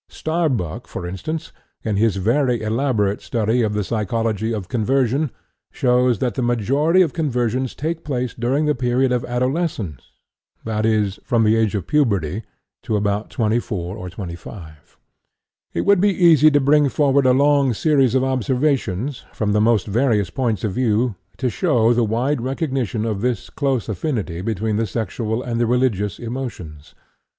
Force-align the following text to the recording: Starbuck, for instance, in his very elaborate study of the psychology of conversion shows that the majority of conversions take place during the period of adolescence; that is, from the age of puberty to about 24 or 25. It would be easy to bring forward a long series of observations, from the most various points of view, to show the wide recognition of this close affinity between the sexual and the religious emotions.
Starbuck, 0.09 0.87
for 0.87 1.05
instance, 1.05 1.51
in 1.83 1.95
his 1.95 2.15
very 2.15 2.59
elaborate 2.63 3.21
study 3.21 3.61
of 3.61 3.73
the 3.75 3.83
psychology 3.83 4.51
of 4.51 4.67
conversion 4.67 5.29
shows 5.71 6.17
that 6.17 6.33
the 6.33 6.41
majority 6.41 7.03
of 7.03 7.13
conversions 7.13 7.75
take 7.75 8.03
place 8.03 8.33
during 8.33 8.65
the 8.65 8.73
period 8.73 9.11
of 9.11 9.23
adolescence; 9.25 10.11
that 10.65 10.87
is, 10.87 11.19
from 11.23 11.43
the 11.43 11.55
age 11.55 11.75
of 11.75 11.85
puberty 11.85 12.41
to 12.81 12.95
about 12.95 13.29
24 13.29 13.95
or 13.95 14.09
25. 14.09 14.97
It 15.75 15.81
would 15.81 16.01
be 16.01 16.09
easy 16.25 16.49
to 16.49 16.59
bring 16.59 16.89
forward 16.89 17.27
a 17.27 17.31
long 17.31 17.71
series 17.71 18.15
of 18.15 18.23
observations, 18.23 19.23
from 19.31 19.51
the 19.53 19.61
most 19.61 19.85
various 19.85 20.31
points 20.31 20.63
of 20.63 20.71
view, 20.73 21.13
to 21.37 21.47
show 21.47 21.93
the 21.93 22.03
wide 22.03 22.41
recognition 22.41 23.05
of 23.05 23.21
this 23.21 23.51
close 23.51 23.87
affinity 23.87 24.41
between 24.41 24.77
the 24.77 24.87
sexual 24.87 25.43
and 25.43 25.61
the 25.61 25.67
religious 25.67 26.17
emotions. 26.17 26.95